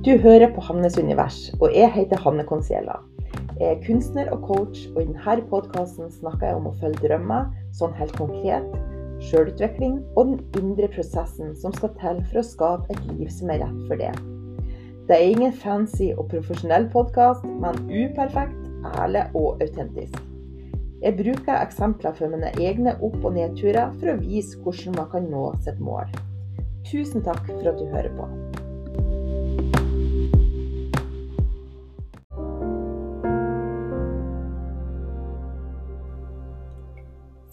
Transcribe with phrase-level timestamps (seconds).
[0.00, 2.94] Du hører på Hannes univers, og jeg heter Hanne Conciella.
[3.58, 7.50] Jeg er kunstner og coach, og i denne podkasten snakker jeg om å følge drømmer,
[7.76, 8.64] sånn helt konkret,
[9.28, 13.60] sjølutvikling og den indre prosessen som skal til for å skape et liv som er
[13.60, 14.14] rett for det.
[15.10, 18.56] Det er ingen fancy og profesjonell podkast, men uperfekt,
[18.94, 20.16] ærlig og autentisk.
[21.04, 25.28] Jeg bruker eksempler fra mine egne opp- og nedturer for å vise hvordan man kan
[25.28, 26.08] nå sitt mål.
[26.88, 28.32] Tusen takk for at du hører på.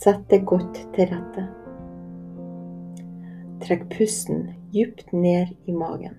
[0.08, 1.42] Sett deg godt til rette.
[3.60, 6.16] Trekk pusten dypt ned i magen.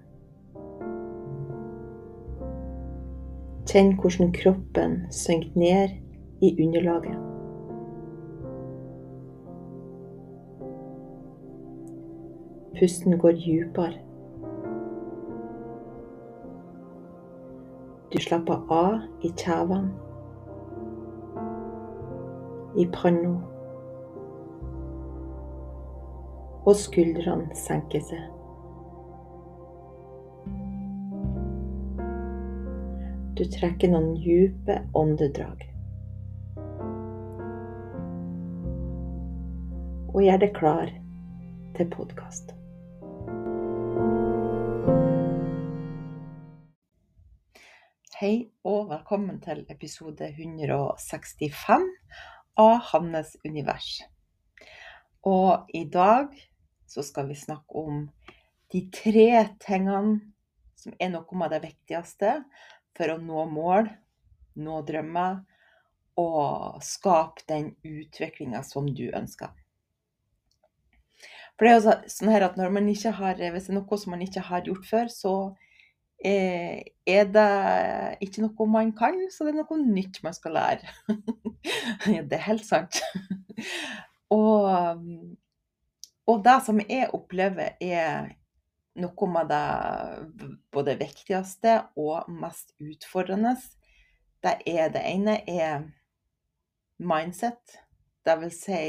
[3.65, 5.97] Kjenn hvordan kroppen synker ned
[6.45, 7.17] i underlaget.
[12.77, 13.99] Pusten går dypere.
[18.13, 19.95] Du slapper av i kjevene,
[22.77, 23.39] i panna,
[26.69, 28.27] og skuldrene senker seg.
[33.39, 35.69] Du trekker noen dype åndedrag.
[40.19, 40.89] og gjør deg klar
[41.77, 42.49] til podkast.
[48.19, 51.87] Hei og velkommen til episode 165
[52.59, 53.93] av Hannes univers.
[55.23, 56.35] Og i dag
[56.89, 58.07] så skal vi snakke om
[58.73, 59.31] de tre
[59.63, 60.19] tingene
[60.79, 62.41] som er noe av det viktigste
[62.97, 63.89] for å nå mål,
[64.59, 65.41] nå drømmer
[66.19, 69.53] og skape den utviklinga som du ønsker.
[71.59, 74.47] For det er jo sånn her at har, Hvis det er noe som man ikke
[74.47, 75.35] har gjort før, så
[76.19, 77.49] er det
[78.23, 80.87] ikke noe man kan, så det er noe nytt man skal lære.
[82.31, 83.01] det er helt sant.
[84.39, 84.71] og,
[86.29, 88.29] og det som jeg opplever er
[88.99, 93.55] noe med det både viktigste og mest utfordrende,
[94.45, 95.87] det er det ene er
[96.99, 97.79] mindset.
[98.27, 98.83] Det vil si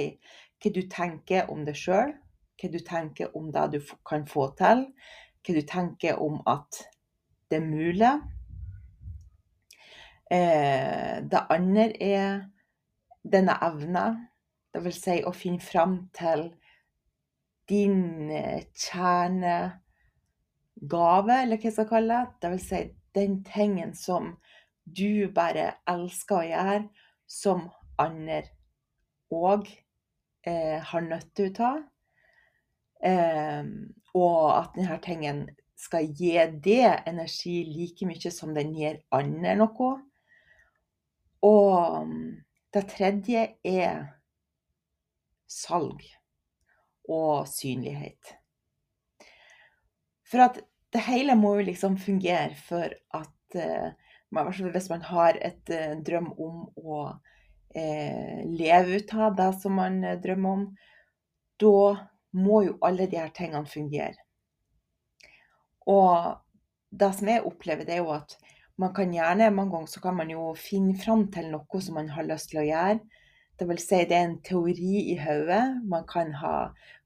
[0.59, 2.11] hva du tenker om deg sjøl
[2.59, 4.85] hva du tenker om det du kan få til,
[5.45, 6.83] hva du tenker om at
[7.49, 8.13] det er mulig.
[10.29, 12.41] Eh, det andre er
[13.23, 14.05] denne evna,
[14.75, 14.99] dvs.
[15.01, 16.49] Si å finne fram til
[17.69, 19.77] din eh, kjernegave,
[21.41, 22.31] eller hva jeg skal kalle det.
[22.41, 22.81] Det vil Si
[23.17, 24.37] den tingen som
[24.85, 26.89] du bare elsker å gjøre,
[27.29, 27.69] som
[27.99, 28.43] andre
[29.33, 29.67] òg
[30.47, 31.81] eh, har nytte av.
[33.05, 33.63] Eh,
[34.17, 35.43] og at denne tingen
[35.79, 39.91] skal gi det energi like mye som den gir andre noe.
[41.45, 42.13] Og
[42.73, 44.07] det tredje er
[45.49, 46.03] salg
[47.09, 48.35] og synlighet.
[50.29, 50.61] For at
[50.93, 53.35] det hele må jo liksom fungere for at
[54.29, 56.99] man, Hvis man har et uh, drøm om å
[57.73, 60.65] eh, leve ut av det som man drømmer om,
[61.57, 64.21] da må jo alle de her tingene fungere.
[65.89, 66.37] Og
[66.89, 68.37] det som jeg opplever, det er jo at
[68.79, 72.11] man kan gjerne, mange ganger så kan man jo finne fram til noe som man
[72.13, 72.99] har lyst til å gjøre.
[73.59, 75.63] Det vil si det er en teori i hodet.
[75.91, 76.53] Man kan ha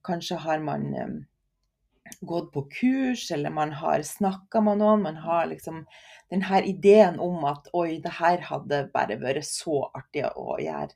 [0.04, 1.16] Kanskje har man um,
[2.22, 5.02] gått på kurs, eller man har snakka med noen.
[5.06, 5.86] Man har liksom
[6.30, 10.94] denne ideen om at oi, det her hadde bare vært så artig å gjøre.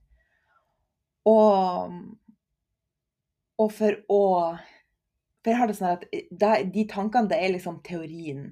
[1.28, 2.00] Og
[3.58, 4.24] og for å
[5.42, 8.50] For jeg har det sånn at eh, det, de tankene, det er liksom teorien.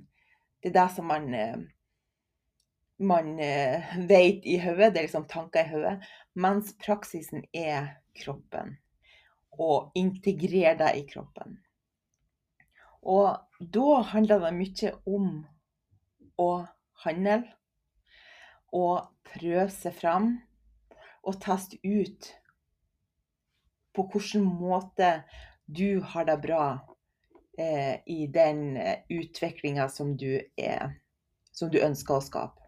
[0.63, 1.57] Det er det som man eh,
[3.03, 4.93] man eh, vet i hodet.
[4.93, 5.95] Det er liksom tanker i hodet.
[6.39, 8.77] Mens praksisen er kroppen.
[9.61, 11.59] Og integrere deg i kroppen.
[13.05, 15.29] Og da handler det mye om
[16.41, 16.49] å
[17.05, 17.43] handle.
[18.75, 20.33] Og prøve seg fram.
[21.25, 22.33] Og teste ut
[23.95, 25.23] på hvilken måte
[25.65, 26.65] du har det bra
[27.57, 30.11] eh, i den eh, utviklinga som,
[31.51, 32.61] som, du ønsker å skape.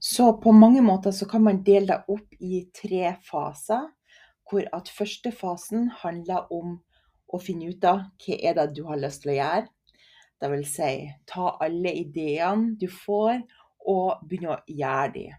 [0.00, 3.88] Så på mange måter så kan man dele det opp i tre faser.
[4.50, 6.80] Hvor at første fasen handler om
[7.30, 9.68] å finne ut av hva er det du har lyst til å gjøre.
[10.40, 10.92] Det vil si
[11.28, 13.42] ta alle ideene du får,
[13.88, 15.36] og begynne å gjøre dem.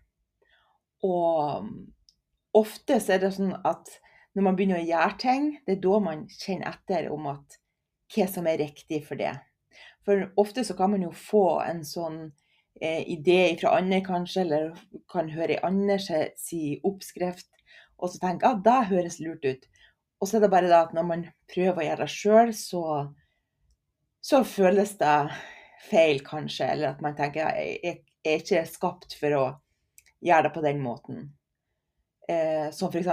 [1.06, 3.90] Og ofte så er det sånn at
[4.38, 7.58] når man begynner å gjøre ting, det er da man kjenner etter om at
[8.12, 9.34] hva som er riktig for det.
[10.06, 12.20] For ofte så kan man jo få en sånn
[12.82, 14.72] eh, idé fra andre, kanskje, eller
[15.12, 17.50] kan høre i annen si oppskrift,
[18.02, 19.68] og så tenker at ah, det høres lurt ut.
[20.22, 22.84] Og så er det bare det at når man prøver å gjøre det sjøl, så,
[24.22, 25.18] så, føles det
[25.88, 26.68] feil, kanskje.
[26.76, 29.46] Eller at man tenker at jeg, jeg er ikke skapt for å
[30.22, 31.24] gjøre det på den måten.
[32.30, 33.10] Eh, som f.eks.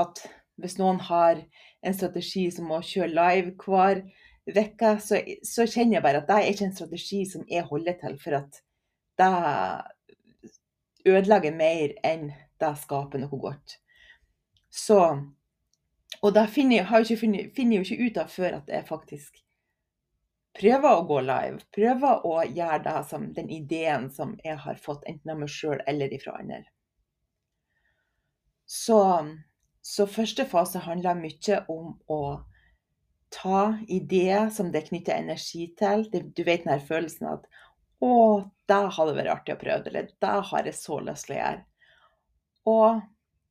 [0.00, 0.24] at
[0.60, 1.40] hvis noen har
[1.80, 4.02] en strategi som å kjøre live hver
[4.50, 7.96] uke, så, så, kjenner jeg bare at det er ikke en strategi som jeg holder
[8.02, 8.18] til.
[8.20, 8.60] For at
[9.20, 9.32] det
[11.08, 12.28] ødelegger mer enn
[12.60, 13.79] det skaper noe godt.
[14.70, 15.00] Så
[16.20, 19.38] Og det finner jeg, finner jeg jo ikke ut av før at jeg faktisk
[20.58, 21.62] prøver å gå live.
[21.74, 25.80] Prøver å gjøre det som den ideen som jeg har fått, enten av meg sjøl
[25.88, 26.64] eller ifra andre.
[28.70, 29.00] Så,
[29.82, 32.20] så, første fase handler mye om å
[33.34, 36.06] ta ideer som det knytter energi til.
[36.10, 37.48] Du vet den her følelsen at
[38.00, 38.12] å,
[38.70, 41.64] det hadde vært artig å prøve, eller det har jeg så lyst til å gjøre.
[42.70, 43.02] Og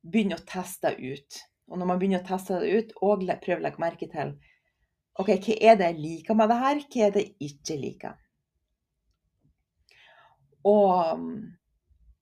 [0.02, 1.40] begynne å teste ut.
[1.70, 4.28] Og når man begynner å teste det ut, og prøve å legge merke til
[5.20, 8.14] OK, hva er det jeg liker med det her, hva er det jeg ikke liker?
[10.68, 10.94] Og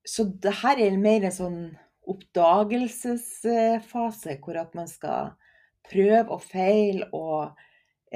[0.09, 1.77] Så det her er mer en sånn
[2.09, 5.37] oppdagelsesfase, hvor at man skal
[5.85, 7.53] prøve og feile og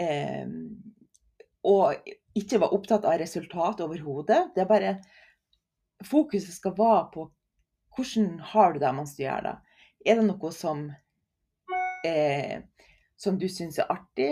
[0.00, 0.48] eh,
[1.68, 1.92] og
[2.34, 4.50] ikke være opptatt av resultat overhodet.
[4.54, 4.94] Det er bare
[6.02, 7.28] Fokuset skal være på
[7.96, 9.54] hvordan har du det mens du gjør det.
[10.06, 10.84] Er det noe som,
[12.06, 12.62] eh,
[13.16, 14.30] som du syns er artig?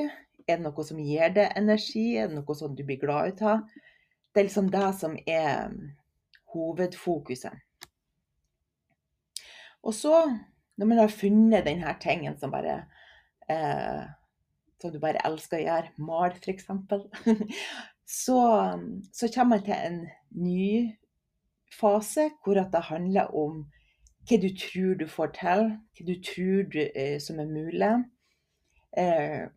[0.48, 2.16] Er det noe som gir deg energi?
[2.18, 3.66] Er det noe som du blir glad ut av?
[4.32, 5.74] Det er liksom det som er
[6.54, 7.54] hovedfokuset.
[9.82, 10.14] Og så,
[10.76, 12.82] når man har funnet denne tingen som bare
[13.48, 14.08] eh,
[14.80, 16.68] som du bare elsker å gjøre, mal f.eks.,
[18.20, 18.40] så,
[19.12, 20.00] så kommer man til en
[20.40, 20.70] ny
[21.72, 23.64] fase hvor det handler om
[24.28, 25.64] hva du tror du får til,
[25.96, 27.93] hva du tror du, eh, som er mulig.
[28.96, 29.49] Eh,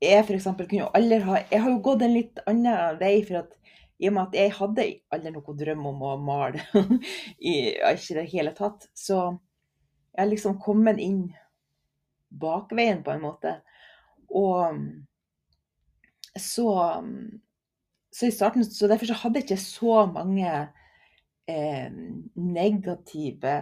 [0.00, 3.22] jeg for eksempel, kunne jo aldri ha Jeg har jo gått en litt annen vei.
[3.26, 3.56] for at
[4.00, 6.62] i og med at jeg hadde aldri noen drøm om å male
[7.52, 8.88] i ikke det hele tatt.
[8.96, 9.18] Så
[10.14, 11.34] jeg har liksom kommet inn
[12.30, 13.58] bakveien på en måte.
[14.30, 14.78] Og
[16.38, 16.68] så,
[18.14, 20.54] så i starten Så derfor så hadde jeg ikke så mange
[21.50, 21.90] eh,
[22.34, 23.54] negative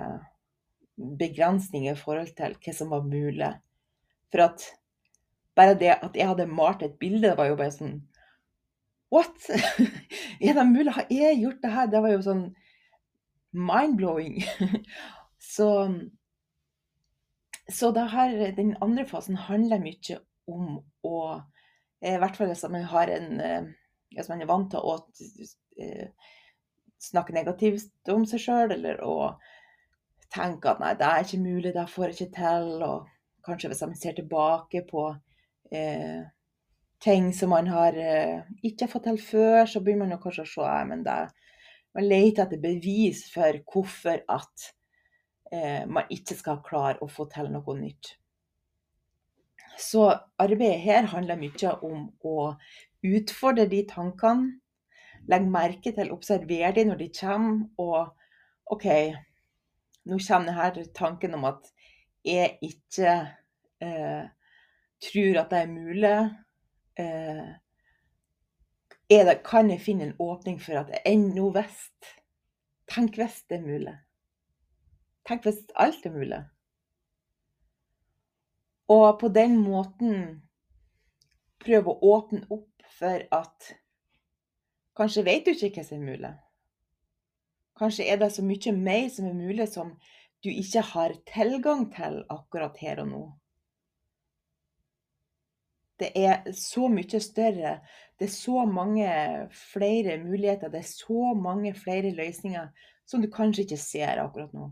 [0.98, 3.50] begrensninger i forhold til hva som var mulig.
[4.32, 4.66] For at
[5.58, 7.98] bare det at jeg hadde malt et bilde, var jo bare sånn
[9.08, 9.48] What?!
[10.44, 10.92] er det mulig?
[10.92, 11.86] Har jeg gjort det her?
[11.88, 12.42] Det var jo sånn
[13.56, 14.42] mind-blowing.
[15.54, 15.68] så
[17.68, 20.18] så her, den andre fasen handler mye
[20.48, 21.16] om å
[22.00, 23.66] eh, I hvert fall hvis man en eh,
[24.16, 24.94] Hvis man er vant til å
[27.02, 29.34] snakke negativt om seg sjøl, eller å
[30.34, 32.72] tenke at nei, det er ikke mulig, det får jeg ikke til.
[32.86, 35.04] Og kanskje hvis man ser tilbake på
[35.72, 36.26] eh,
[37.00, 40.66] ting som man har eh, ikke fått til før, så begynner man kanskje å se
[40.66, 41.18] ja, men det,
[41.96, 44.70] man leter etter bevis for hvorfor at
[45.52, 48.16] eh, man ikke skal klare å få til noe nytt.
[49.78, 50.08] Så
[50.42, 52.38] arbeidet her handler mye om å
[53.06, 54.56] utfordre de tankene.
[55.28, 57.66] Legge merke til, observere de når de kommer.
[57.78, 58.86] Og OK,
[60.08, 61.70] nå kommer denne tanken om at
[62.24, 63.14] jeg ikke
[63.84, 64.28] eh,
[65.08, 66.18] tror at det er mulig.
[66.98, 67.48] Eh,
[69.08, 71.88] er det, kan jeg finne en åpning for at ennå hvis
[72.88, 73.92] Tenk hvis det er mulig.
[75.28, 76.38] Tenk hvis alt er mulig.
[78.88, 80.14] Og på den måten
[81.60, 83.68] prøve å åpne opp for at
[84.98, 86.30] kanskje vet du ikke hva som er mulig.
[87.78, 89.92] Kanskje er det så mye mer som er mulig som
[90.42, 93.22] du ikke har tilgang til akkurat her og nå.
[95.98, 97.78] Det er så mye større.
[98.18, 99.08] Det er så mange
[99.72, 100.70] flere muligheter.
[100.70, 102.68] Det er så mange flere løsninger
[103.06, 104.70] som du kanskje ikke ser akkurat nå.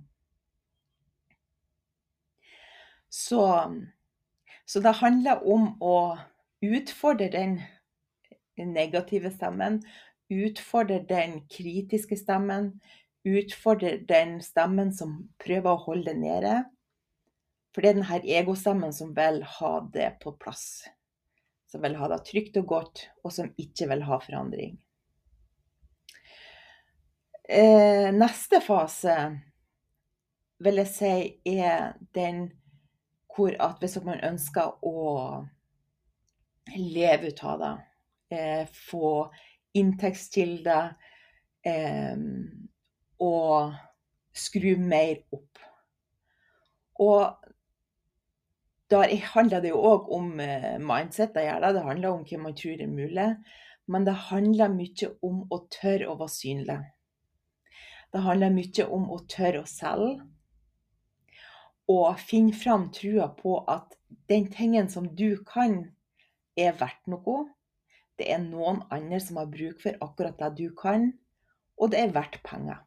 [3.10, 3.42] Så
[4.66, 6.18] så det handler om å
[6.66, 7.60] utfordre den
[8.58, 9.78] negative stemmen,
[10.32, 12.72] utfordre den kritiske stemmen,
[13.26, 16.56] utfordre den stemmen som prøver å holde det nede.
[17.74, 20.86] For det er denne egostemmen som vil ha det på plass.
[21.68, 24.76] Som vil ha det trygt og godt, og som ikke vil ha forandring.
[27.48, 29.16] Eh, neste fase
[30.58, 32.48] vil jeg si er den
[33.36, 35.44] hvor at hvis man ønsker å
[36.74, 37.74] leve ut av det,
[38.32, 39.28] eh, få
[39.80, 40.94] inntektskilder
[41.66, 42.16] eh,
[43.22, 43.76] og
[44.36, 45.62] skru mer opp.
[47.02, 47.52] Og
[48.90, 49.02] da
[49.34, 51.34] handler det jo òg om eh, mindset.
[51.34, 53.30] Det, det handler om hva man tror er mulig.
[53.86, 56.78] Men det handler mye om å tørre å være synlig.
[58.12, 60.14] Det handler mye om å tørre å selge.
[61.90, 63.94] Og finne fram trua på at
[64.30, 65.84] den tingen som du kan,
[66.56, 67.44] er verdt noe.
[68.16, 71.10] Det er noen andre som har bruk for akkurat det du kan,
[71.76, 72.80] og det er verdt penger.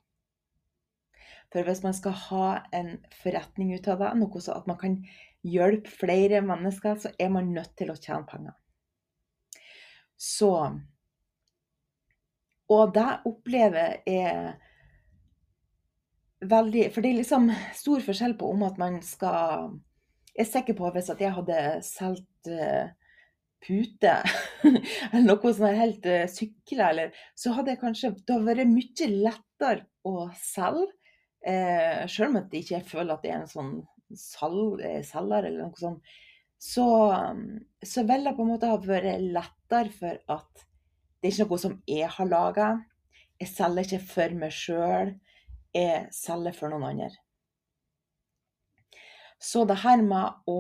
[1.50, 5.00] For hvis man skal ha en forretning ut av det, noe så at man kan
[5.46, 8.56] hjelpe flere mennesker, så er man nødt til å tjene penger.
[10.20, 10.54] Så
[12.70, 14.56] Og det opplever jeg
[16.44, 19.80] veldig For det er liksom stor forskjell på om at man skal
[20.36, 22.92] Jeg er sikker på at hvis jeg hadde solgt uh,
[23.64, 24.16] pute,
[25.12, 29.10] eller noe som er helt uh, sykler, eller Så hadde jeg kanskje Det vært mye
[29.12, 30.94] lettere å selge.
[31.40, 33.70] Eh, selv om jeg ikke føler at det er en sånn
[34.10, 36.14] Eh, selger eller noe sånt,
[36.58, 36.86] så,
[37.86, 40.64] så vil det på en måte ha vært lettere for at
[41.20, 42.70] det er ikke noe som jeg har laga.
[43.40, 45.14] Jeg selger ikke for meg sjøl,
[45.76, 47.12] jeg selger for noen andre.
[49.40, 50.60] Så det her med å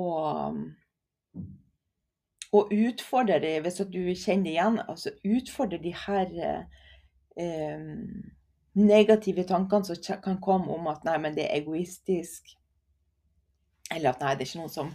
[2.55, 6.31] å utfordre det, hvis du kjenner igjen, altså utfordre de her
[7.37, 7.83] eh,
[8.79, 12.55] negative tankene som kan komme om at nei, men det er egoistisk.
[13.93, 14.91] Eller at nei, det er ikke noen som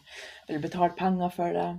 [0.48, 1.70] vil betale penger for det.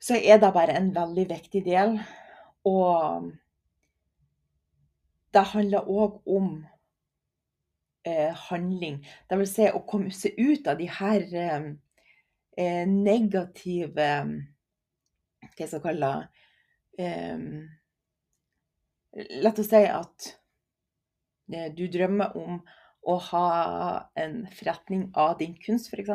[0.00, 1.98] Så er det bare en veldig viktig del.
[2.68, 3.32] Og
[5.34, 6.64] det handler òg om
[8.06, 9.02] eh, handling.
[9.28, 11.68] Det vil si å komme seg ut av de her eh,
[12.56, 14.06] eh negative
[15.46, 16.10] Hva jeg skal kalle
[16.96, 17.38] det eh,
[19.42, 20.26] La oss si at
[21.52, 22.58] eh, du drømmer om
[23.06, 23.48] å ha
[24.18, 26.10] en forretning av din kunst, f.eks.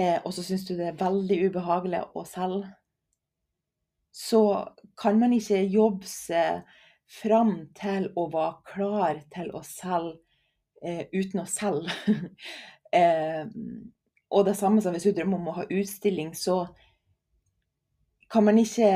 [0.00, 2.70] Eh, og så syns du det er veldig ubehagelig å selge,
[4.12, 4.42] så
[5.00, 6.68] kan man ikke jobbe seg
[7.20, 10.20] fram til å være klar til å selge
[10.84, 11.92] eh, uten å selge.
[13.02, 13.44] eh,
[14.32, 16.64] og det samme som hvis du drømmer om å ha utstilling, så
[18.32, 18.88] kan man ikke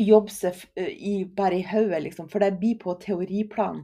[0.00, 3.82] jobbe seg i, bare i hodet, liksom, for det blir på teoriplan.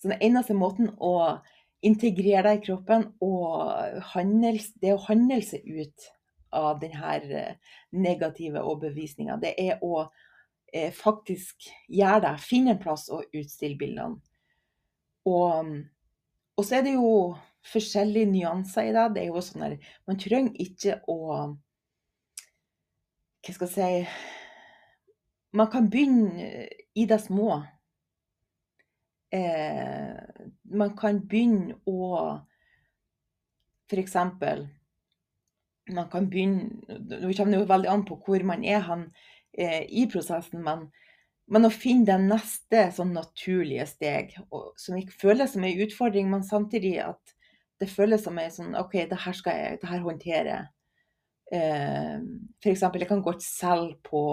[0.00, 1.40] Så den eneste måten å
[1.84, 6.10] integrere deg i kroppen og handle, det å handle seg ut
[6.54, 10.04] av denne eh, negative overbevisninga, det er å
[10.72, 12.34] eh, faktisk gjøre det.
[12.44, 14.20] Finne en plass og utstille bildene.
[15.28, 15.74] Og,
[16.56, 17.10] og, så er det jo
[17.72, 19.04] forskjellige nyanser i det.
[19.14, 19.76] Det er jo sånn der,
[20.08, 21.18] Man trenger ikke å
[23.44, 27.62] Hva skal jeg si Man kan begynne i det små
[29.34, 30.16] eh,
[30.64, 32.40] man kan begynne å
[33.90, 34.16] F.eks.
[35.94, 39.08] Man kan begynne Nå kommer det jo veldig an på hvor man er han,
[39.52, 40.86] eh, i prosessen, men,
[41.46, 46.30] men, å finne det neste sånn naturlige steg, og, som ikke føles som en utfordring,
[46.32, 47.34] men samtidig at
[47.84, 50.60] det føles som ei sånn OK, det her skal jeg det her håndtere.
[51.52, 52.16] Eh,
[52.62, 52.86] F.eks.
[52.86, 54.24] jeg kan godt selge på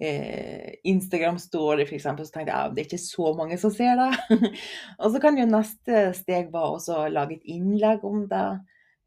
[0.00, 4.10] eh, Instagram-story, f.eks., så tenkte jeg at det er ikke så mange som ser det.
[5.02, 8.48] og så kan jo neste steg være å lage et innlegg om det.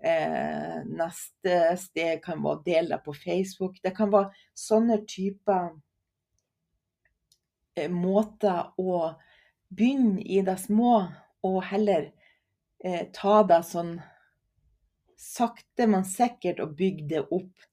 [0.03, 3.79] Eh, neste steg kan være å dele det på Facebook.
[3.83, 5.71] Det kan være sånne typer
[7.77, 9.13] eh, måter å
[9.73, 10.99] begynne i det små,
[11.43, 12.11] og heller
[12.85, 13.95] eh, ta det sånn
[15.23, 17.67] sakte, men sikkert og bygge det opp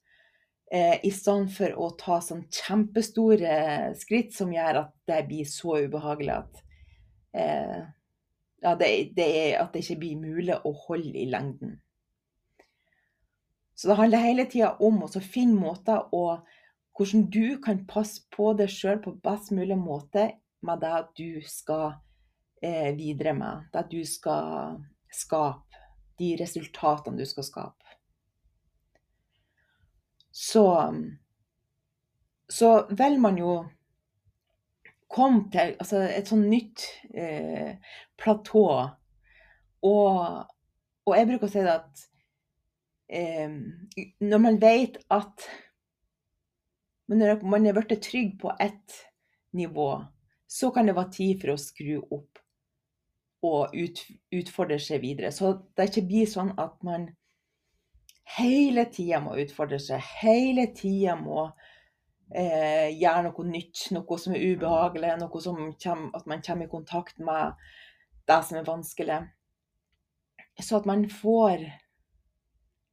[0.72, 5.80] eh, i stedet for å ta sånn kjempestore skritt som gjør at det blir så
[5.84, 6.62] ubehagelig at
[7.34, 7.80] eh,
[8.60, 11.78] ja, det, det er, at det ikke blir mulig å holde i lengden.
[13.74, 16.42] Så det handler hele tida om å finne måter å
[16.98, 20.26] hvordan du kan passe på deg sjøl på best mulig måte
[20.60, 21.94] med det du skal
[22.60, 23.70] eh, videre med.
[23.72, 24.82] Det du skal
[25.14, 25.66] skape.
[26.20, 27.80] De resultatene du skal skape
[30.30, 30.94] så,
[32.48, 33.54] så velger man jo
[35.10, 37.74] komme til altså et sånn nytt eh,
[38.20, 38.66] platå.
[39.84, 40.14] Og,
[41.04, 42.04] og, jeg bruker å si det at
[43.10, 43.58] eh,
[44.22, 45.48] når man vet at
[47.10, 49.00] når man er blitt trygg på ett
[49.58, 49.90] nivå,
[50.46, 52.38] så kan det være tid for å skru opp
[53.46, 54.02] og ut,
[54.36, 55.32] utfordre seg videre.
[55.32, 57.08] Så det ikke blir sånn at man
[58.36, 61.48] hele tida må utfordre seg, hele tida må
[62.34, 66.72] eh, gjøre noe nytt, noe som er ubehagelig, noe som kommer, at man kommer i
[66.72, 67.56] kontakt med
[68.30, 69.20] det som er vanskelig.
[70.60, 71.64] Så at man får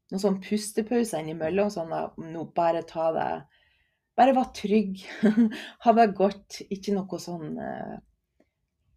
[0.07, 3.29] noen sånn pustepauser innimellom, sånn at nå bare ta det
[4.17, 5.03] Bare vær trygg.
[5.83, 6.63] ha det godt.
[6.73, 7.99] Ikke noe sånn eh,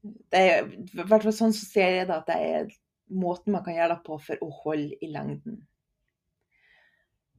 [0.02, 2.71] det er, I hvert fall sånn så ser jeg det at det er
[3.11, 5.61] måten man kan gjøre det på for å holde i lengden.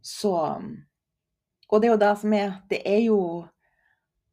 [0.02, 0.34] Så
[1.70, 3.20] Og det er jo det som er Det er jo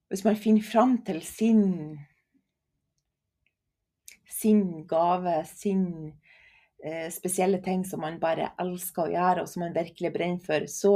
[0.08, 1.99] Hvis man finner fram til sin
[4.38, 6.12] sin gave, sin
[6.85, 10.66] eh, spesielle ting som man bare elsker å gjøre, og som man virkelig brenner for,
[10.70, 10.92] så,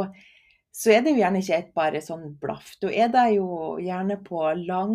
[0.70, 2.76] så er det jo gjerne ikke et bare sånn blaff.
[2.78, 3.48] Da er det jo
[3.82, 4.94] gjerne på lang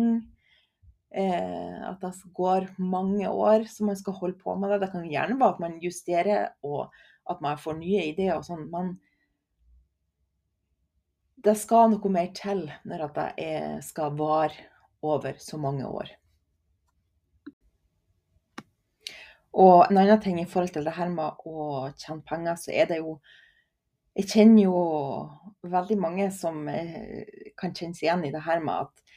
[1.08, 4.82] At det går mange år som man skal holde på med det.
[4.82, 6.92] Det kan gjerne være at man justerer, og
[7.30, 8.66] at man får nye ideer og sånn.
[8.72, 8.98] men
[11.44, 14.66] det skal noe mer til når det er, skal vare
[15.06, 16.10] over så mange år.
[19.58, 22.90] Og en annen ting i forhold til det her med å tjene penger, så er
[22.90, 23.20] det jo
[24.18, 24.78] Jeg kjenner jo
[25.62, 29.07] veldig mange som eh, kan kjenne seg igjen i det her med at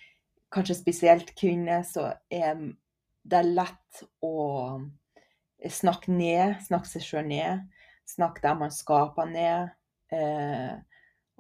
[0.51, 2.59] kanskje spesielt kvinner, så er
[3.23, 4.81] det lett å
[5.69, 7.67] snakke ned, snakke seg sjøl ned.
[8.09, 9.71] Snakke det man skaper ned.
[10.11, 10.73] Eh,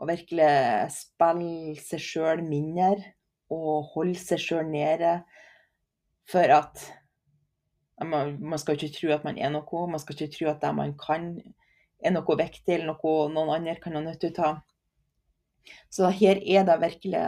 [0.01, 0.51] og virkelig
[0.95, 3.13] spille seg sjøl mindre
[3.51, 5.19] og holde seg sjøl nede.
[6.31, 6.85] For at
[8.01, 9.85] man, man, skal ikke tro at man er noe.
[9.91, 11.33] Man skal ikke tro at det man kan,
[12.01, 14.61] er noe viktig eller noe noen andre kan ha nytte av.
[15.93, 17.25] Så her er det virkelig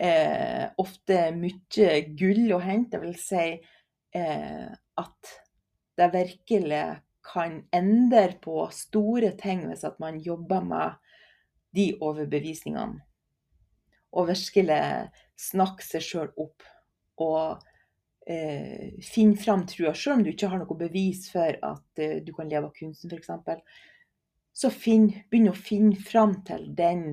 [0.00, 2.96] eh, ofte mye gull å hente.
[2.96, 3.44] Det vil si
[4.16, 4.66] eh,
[5.02, 5.36] at
[6.00, 6.84] det virkelig
[7.30, 10.96] kan endre på store ting hvis at man jobber med
[11.76, 13.02] de overbevisningene.
[14.10, 14.80] Og virkelig
[15.38, 16.64] snakke seg sjøl opp.
[17.20, 17.60] Og
[18.26, 22.32] eh, finne fram trua, sjøl om du ikke har noe bevis for at eh, du
[22.34, 23.60] kan leve av kunsten, f.eks.
[24.50, 27.04] Så finn, begynn å finne fram til den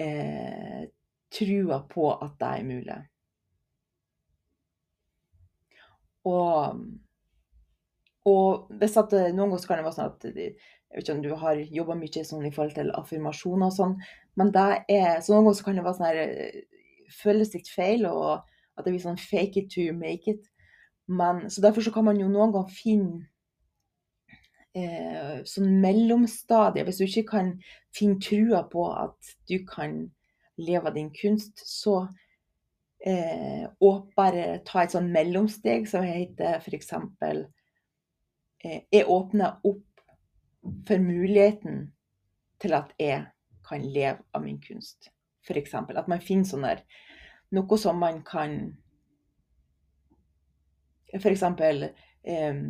[0.00, 0.88] eh,
[1.34, 2.98] trua på at det er mulig.
[6.28, 6.80] Og,
[8.28, 11.30] og hvis at noen ganger kan det være sånn at jeg vet ikke om du
[11.38, 13.96] har jobba mye sånn i forhold til affirmasjoner og sånn,
[14.40, 16.60] men det er, så noen ganger kan det være sånn her eh,
[17.10, 18.44] Føles litt feil, og
[18.78, 20.44] at det blir sånn fake it to make it.
[21.10, 23.24] Men, så derfor så kan man jo noen ganger finne
[24.78, 26.86] eh, sånn mellomstadier.
[26.86, 27.50] Hvis du ikke kan
[27.96, 30.04] finne trua på at du kan
[30.60, 32.02] leve av din kunst, så
[33.06, 36.92] eh, og bare ta et sånn mellomsteg som heter f.eks.
[38.64, 40.04] Eh, jeg åpner opp
[40.86, 41.86] for muligheten
[42.60, 43.24] til at jeg
[43.66, 45.10] kan leve av min kunst.
[45.46, 45.74] F.eks.
[45.74, 46.76] at man finner sånne,
[47.50, 48.60] Noe som man kan
[51.16, 51.42] F.eks.
[51.42, 52.60] Eh,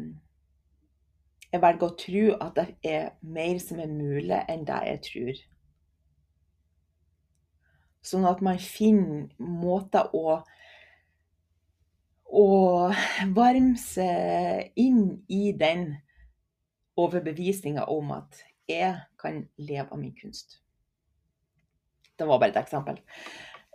[1.50, 5.40] jeg velger å tro at det er mer som er mulig enn det jeg tror.
[8.03, 10.41] Sånn at man finner måter å
[12.31, 12.91] å
[13.35, 15.97] varme seg inn i den
[17.01, 20.61] overbevisninga om at jeg kan leve av min kunst.
[22.15, 23.01] Det var bare et eksempel.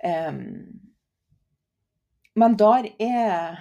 [0.06, 0.92] Um,
[2.36, 3.60] men der er,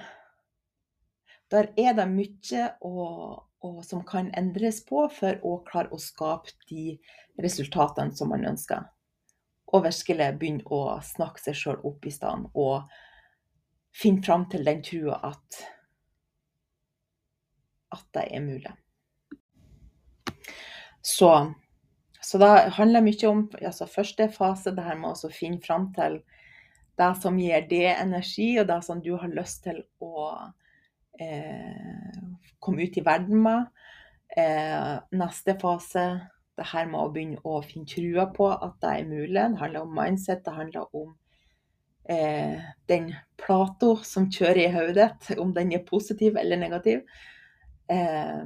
[1.51, 3.07] der er det mye å,
[3.65, 6.99] å, som kan endres på for å klare å skape de
[7.43, 8.85] resultatene som man ønsker.
[9.75, 12.87] Og virkelig begynne å snakke seg sjøl opp i stand og
[13.95, 15.61] finne fram til den trua at,
[17.95, 18.75] at det er mulig.
[21.05, 21.31] Så,
[22.21, 26.23] så det handler mye om altså første fase, det her med å finne fram til
[26.99, 30.31] det som gir det energi, og det som du har lyst til å
[31.21, 32.23] eh,
[32.63, 33.67] komme ut i verden med.
[34.37, 36.07] Eh, neste fase,
[36.59, 39.35] det her med å begynne å finne trua på at det er mulig.
[39.35, 41.15] Det handler om mindset, det handler om
[42.11, 47.03] eh, den Plato som kjører i hodet ditt, om den er positiv eller negativ.
[47.91, 48.45] Eh,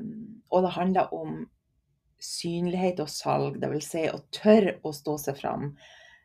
[0.48, 1.38] og det handler om
[2.18, 3.90] synlighet og salg, dvs.
[3.92, 5.70] Si å tørre å stå seg fram.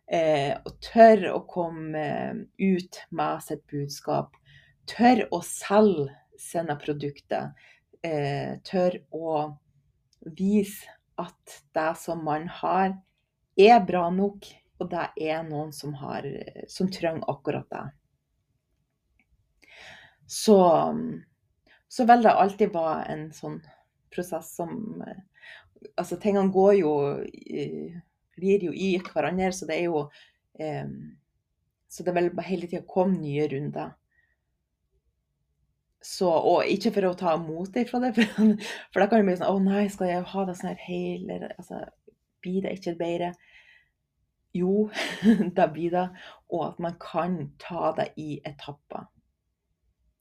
[0.07, 2.07] Eh, å tørre å komme
[2.57, 4.33] ut med sitt budskap.
[4.89, 7.53] Tørre å selge sine produkter.
[8.03, 9.45] Eh, tørre å
[10.35, 10.89] vise
[11.21, 12.95] at det som man har,
[13.59, 14.47] er bra nok,
[14.81, 16.25] og det er noen som, har,
[16.69, 17.83] som trenger akkurat det.
[20.25, 20.57] Så,
[21.87, 23.61] så vil det alltid være en sånn
[24.13, 25.03] prosess som
[25.99, 26.91] Altså, tingene går jo
[28.39, 30.05] Glir jo i hverandre, så det er jo
[30.55, 30.87] eh,
[31.91, 33.91] Så det vil hele tida komme nye runder.
[36.03, 38.53] Så, og ikke for å ta mot ifra det, for,
[38.91, 41.39] for da kan det bli sånn Å nei, skal jeg ha det sånn her hele
[41.53, 41.79] altså,
[42.43, 43.31] Blir det ikke bedre?
[44.53, 44.89] Jo,
[45.57, 46.07] det blir det.
[46.51, 49.07] Og at man kan ta det i etapper.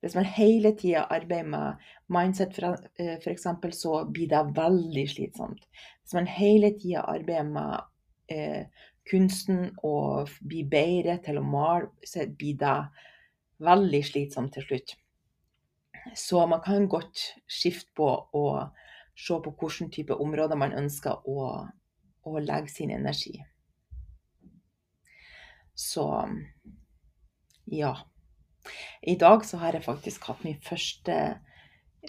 [0.03, 5.67] Hvis man hele tida arbeider med mindset f.eks., eh, så blir det veldig slitsomt.
[6.03, 7.85] Hvis man hele tida arbeider med
[8.33, 8.65] eh,
[9.11, 12.79] kunsten og blir bedre til å male, så blir det
[13.63, 14.97] veldig slitsomt til slutt.
[16.15, 18.45] Så man kan godt skifte på å
[19.15, 21.47] se på hvilke type områder man ønsker å,
[22.27, 23.37] å legge sin energi.
[25.75, 26.07] Så
[27.71, 27.95] ja.
[29.03, 31.17] I dag så har jeg faktisk hatt min første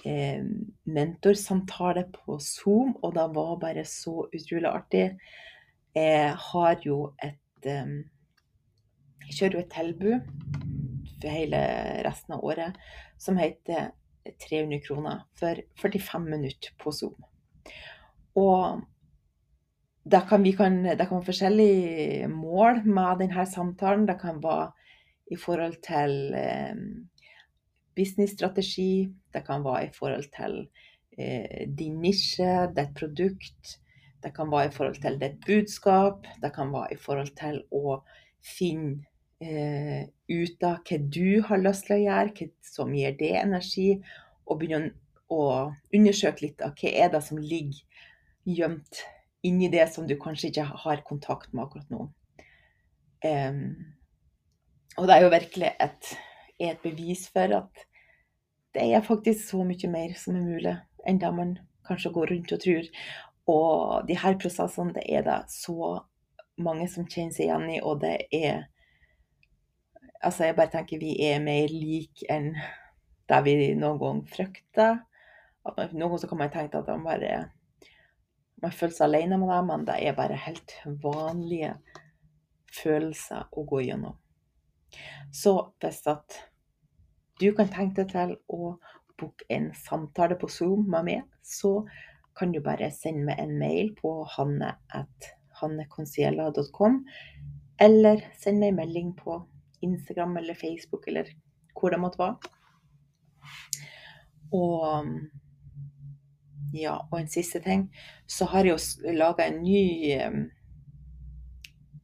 [0.04, 0.42] eh,
[0.84, 5.06] mentorsamtale på Zoom, og det var bare så utrolig artig.
[5.94, 7.96] Jeg har jo et eh,
[9.24, 10.64] Jeg kjører jo et tilbud
[11.24, 11.60] for hele
[12.04, 12.76] resten av året
[13.18, 13.92] som heter
[14.48, 17.16] 300 kroner for 45 minutter på Zoom.
[18.36, 18.82] Og
[20.04, 24.06] det kan, kan, det kan være forskjellige mål med denne samtalen.
[24.08, 24.72] Det kan være
[25.32, 26.74] i forhold til eh,
[27.96, 29.08] businessstrategi.
[29.32, 30.58] Det kan være i forhold til
[31.18, 33.78] eh, din nisje, ditt produkt.
[34.24, 36.28] Det kan være i forhold til ditt budskap.
[36.42, 37.98] Det kan være i forhold til å
[38.44, 39.04] finne
[39.44, 43.88] eh, ut av hva du har lyst til å gjøre, hva som gir det energi.
[44.44, 44.94] Og begynne
[45.32, 47.82] å undersøke litt av hva er det som ligger
[48.44, 49.04] gjemt
[49.44, 52.06] inni det som du kanskje ikke har kontakt med akkurat nå.
[53.24, 53.60] Eh,
[54.94, 56.14] og det er jo virkelig et,
[56.62, 57.84] et, bevis for at
[58.74, 60.74] det er faktisk så mye mer som er mulig
[61.06, 62.90] enn det man kanskje går rundt og tror.
[63.50, 65.98] Og de her prosessene, det er det så
[66.56, 68.64] mange som kjenner seg igjen i, og det er
[70.24, 72.54] Altså, jeg bare tenker vi er mer like enn
[73.28, 74.86] det vi noen gang frykta.
[75.64, 77.32] Noen ganger kan man tenke at man bare
[78.64, 80.70] man føler seg alene med det, men det er bare helt
[81.02, 81.72] vanlige
[82.72, 84.16] følelser å gå gjennom.
[85.34, 86.28] Så hvis at
[87.42, 88.78] du kan tenke deg til å
[89.20, 91.84] booke en samtale på Zoom med meg, så
[92.38, 96.94] kan du bare sende meg en mail på hanne.hanneconsiela.com,
[97.84, 99.32] eller send meg en melding på
[99.84, 101.30] Instagram eller Facebook eller
[101.74, 102.36] hvor det måtte være.
[104.54, 105.10] Og
[106.74, 107.86] ja, og en siste ting,
[108.26, 109.84] så har jeg jo laga en ny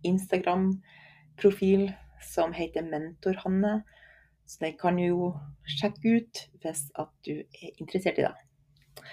[0.06, 1.90] Instagram-profil
[2.22, 3.80] som heter Mentor-Hanne.
[4.46, 5.32] Så den kan jo
[5.78, 9.04] sjekke ut hvis at du er interessert i det.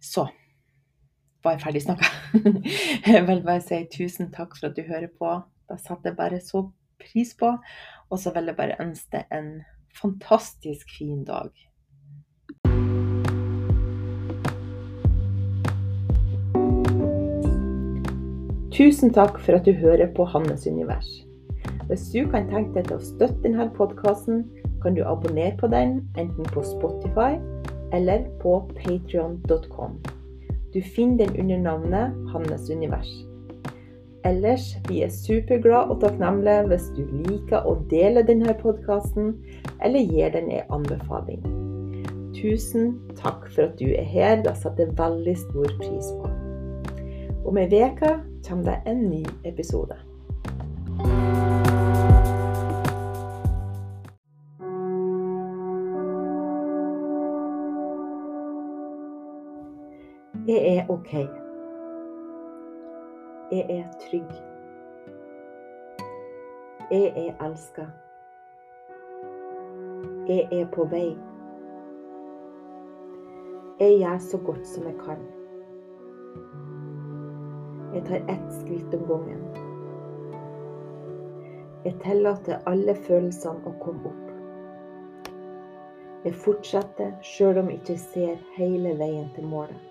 [0.00, 0.26] Så
[1.44, 2.08] var jeg ferdig snakka.
[3.14, 5.32] Jeg vil bare si tusen takk for at du hører på.
[5.68, 6.66] Da satt jeg bare så
[7.00, 7.56] pris på.
[8.10, 9.50] Og så vil jeg bare ønske deg en
[9.96, 11.50] fantastisk fin dag.
[18.80, 21.08] Tusen takk for at du hører på Hannes univers.
[21.90, 24.44] Hvis du kan tenke deg til å støtte denne podkasten,
[24.80, 27.34] kan du abonnere på den enten på Spotify
[27.92, 29.98] eller på patrion.com.
[30.72, 33.10] Du finner den under navnet Hannes univers.
[34.24, 39.32] Ellers vi er superglad og takknemlig hvis du liker å dele denne podkasten,
[39.80, 41.40] eller gir den en anbefaling.
[42.36, 44.42] Tusen takk for at du er her.
[44.44, 46.30] Det setter jeg veldig stor pris på.
[47.48, 48.14] Om ei uke
[48.46, 49.96] kommer det en ny episode.
[60.46, 61.39] Jeg er OK.
[63.50, 64.30] Jeg er trygg.
[66.90, 67.86] Jeg er elska.
[70.28, 71.18] Jeg er på vei.
[73.80, 75.26] Jeg gjør så godt som jeg kan.
[77.94, 79.44] Jeg tar ett skritt om gangen.
[81.84, 84.26] Jeg tillater alle følelsene å komme opp.
[86.22, 89.89] Jeg fortsetter sjøl om jeg ikke ser hele veien til målet.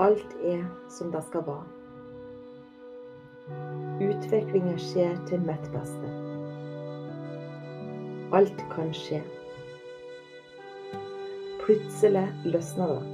[0.00, 1.66] Alt er som det skal være.
[4.00, 6.12] Utviklinga skjer til mitt beste.
[8.32, 9.20] Alt kan skje.
[11.60, 13.04] Plutselig løsner det.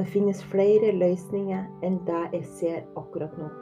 [0.00, 3.52] Det finnes flere løsninger enn det jeg ser akkurat nå.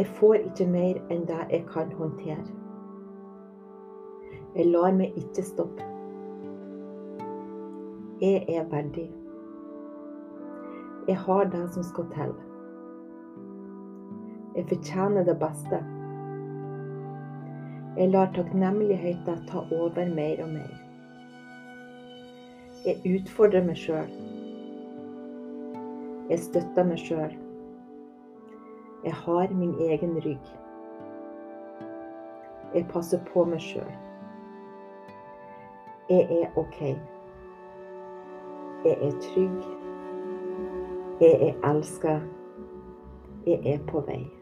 [0.00, 2.48] Jeg får ikke mer enn det jeg kan håndtere.
[4.56, 5.99] Jeg lar meg ikke stoppe.
[8.20, 9.10] Jeg er verdig.
[11.08, 12.32] Jeg har det som skal til.
[14.56, 15.78] Jeg fortjener det beste.
[17.96, 20.74] Jeg lar takknemligheten ta over mer og mer.
[22.84, 24.12] Jeg utfordrer meg sjøl.
[26.30, 27.38] Jeg støtter meg sjøl.
[29.04, 30.52] Jeg har min egen rygg.
[32.74, 33.96] Jeg passer på meg sjøl.
[36.10, 36.84] Jeg er OK.
[38.84, 39.62] Jeg er trygg.
[41.20, 42.20] Jeg er elska.
[43.46, 44.39] Jeg er på vei.